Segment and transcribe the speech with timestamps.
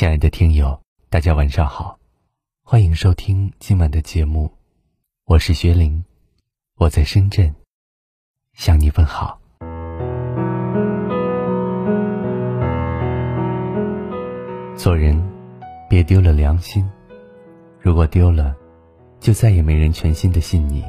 [0.00, 1.98] 亲爱的听友，大家晚上好，
[2.64, 4.50] 欢迎收听今晚的节目，
[5.26, 6.02] 我是薛林，
[6.78, 7.54] 我在深圳
[8.54, 9.38] 向你问好。
[14.74, 15.22] 做人
[15.86, 16.90] 别丢了良心，
[17.78, 18.56] 如果丢了，
[19.18, 20.82] 就再也没人全心的信你。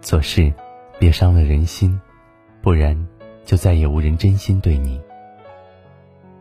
[0.00, 0.52] 做事
[0.98, 1.96] 别伤了人心，
[2.60, 3.00] 不然
[3.44, 5.00] 就再也无人真心对你。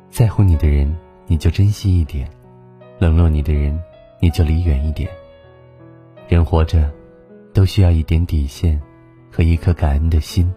[0.10, 0.92] 在乎你的人。
[1.28, 2.30] 你就珍惜一点，
[3.00, 3.80] 冷落你的人，
[4.20, 5.10] 你就离远一点。
[6.28, 6.92] 人活着，
[7.54, 8.82] 都需要一点底线
[9.32, 10.54] 和一颗感恩的心。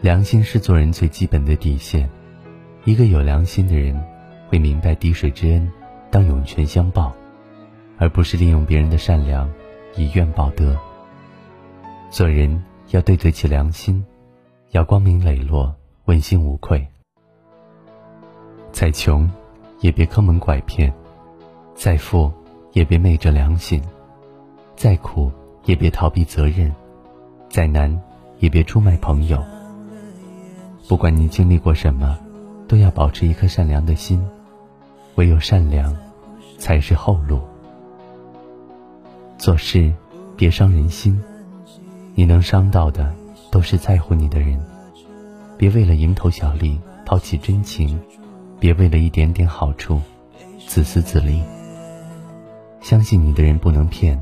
[0.00, 2.08] 良心是做人最基本的底线。
[2.84, 4.02] 一个有良心的人，
[4.48, 5.70] 会明白滴水之恩
[6.10, 7.12] 当涌泉相报，
[7.98, 9.50] 而不是利用别人的善良
[9.96, 10.76] 以怨报德。
[12.10, 14.04] 做人要对得起良心，
[14.70, 15.74] 要光明磊落，
[16.06, 16.88] 问心无愧。
[18.80, 19.30] 再穷，
[19.80, 20.90] 也别坑蒙拐骗；
[21.74, 22.32] 再富，
[22.72, 23.78] 也别昧着良心；
[24.74, 25.30] 再苦，
[25.66, 26.70] 也别逃避责任；
[27.50, 27.94] 再难，
[28.38, 29.38] 也别出卖朋友。
[30.88, 32.18] 不管你经历过什么，
[32.66, 34.18] 都要保持一颗善良的心。
[35.16, 35.94] 唯有善良，
[36.56, 37.38] 才是后路。
[39.36, 39.92] 做事
[40.38, 41.22] 别伤人心，
[42.14, 43.14] 你能伤到的，
[43.50, 44.58] 都是在乎你的人。
[45.58, 48.00] 别为了蝇头小利，抛弃真情。
[48.60, 49.98] 别为了一点点好处，
[50.68, 51.42] 自私自利。
[52.82, 54.20] 相信你的人不能骗，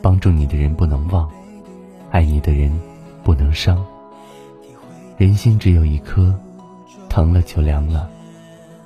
[0.00, 1.28] 帮助你的人不能忘，
[2.12, 2.70] 爱你的人
[3.24, 3.84] 不能伤。
[5.18, 6.32] 人心只有一颗，
[7.08, 8.08] 疼了就凉了；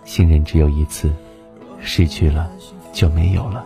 [0.06, 1.12] 信任只有一次，
[1.80, 2.50] 失去了
[2.90, 3.62] 就没有了；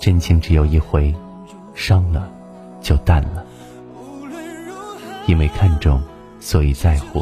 [0.00, 1.12] 真情只有一回，
[1.74, 2.30] 伤了
[2.80, 3.44] 就淡了。
[5.26, 6.00] 因为看重，
[6.38, 7.20] 所以在乎；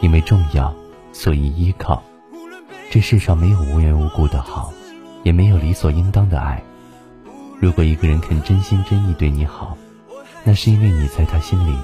[0.00, 0.74] 因为重要。
[1.12, 2.02] 所以依靠，
[2.90, 4.72] 这世上没有无缘无故的好，
[5.22, 6.62] 也没有理所应当的爱。
[7.60, 9.76] 如果一个人肯真心真意对你好，
[10.44, 11.76] 那是因为你在他心里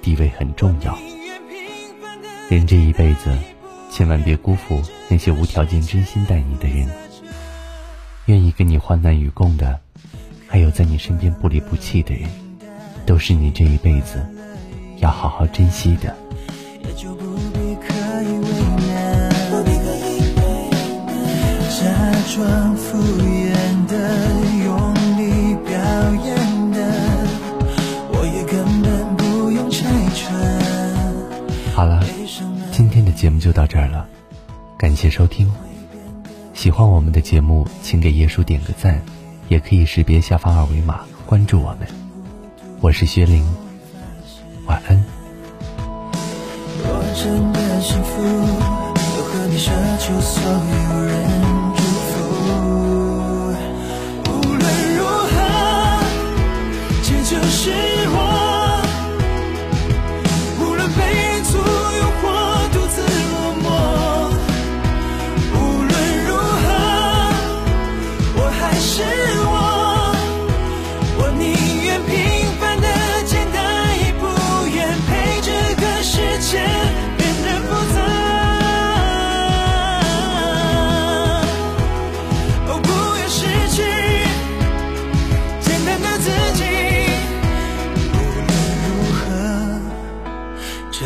[0.00, 0.96] 地位很重要。
[2.48, 3.36] 人这一辈子，
[3.90, 6.88] 千万别辜负那些无条件真心待你的人。
[8.24, 9.78] 愿意跟你患难与共的，
[10.46, 12.28] 还有在你身边不离不弃的人，
[13.04, 14.26] 都是你这一辈子
[14.98, 16.16] 要好好珍惜的
[16.82, 18.77] 也就不必刻意为。
[22.34, 23.96] 装敷衍的，
[24.62, 25.72] 用力表
[26.26, 26.78] 演的，
[28.12, 31.74] 我也根本不用拆穿。
[31.74, 32.04] 好了，
[32.70, 34.06] 今天的节目就到这儿了，
[34.76, 35.50] 感谢收听。
[36.52, 39.00] 喜欢我们的节目，请给叶叔点个赞，
[39.48, 41.88] 也可以识别下方二维码关注我们。
[42.80, 43.42] 我是薛玲，
[44.66, 45.02] 晚安。
[46.84, 51.47] 若真的幸福，又何必奢求所有人？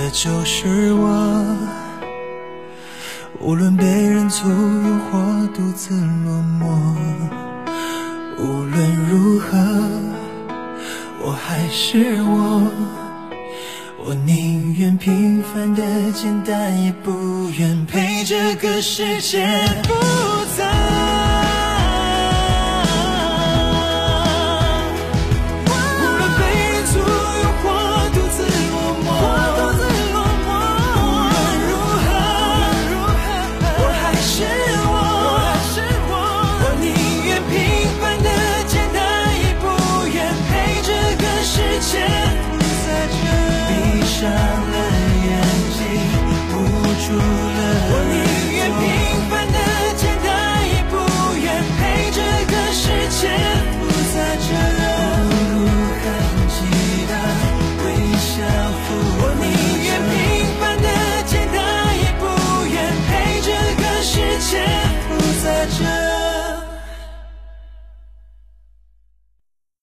[0.02, 1.56] 这就是我，
[3.38, 6.66] 无论被人簇拥或独自落寞，
[8.36, 9.56] 无论如何，
[11.24, 12.66] 我还是我。
[14.04, 19.46] 我宁愿平凡的简单，也不愿陪这个世界
[19.84, 19.94] 复
[20.58, 21.21] 杂。